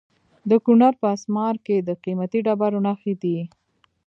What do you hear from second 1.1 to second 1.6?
اسمار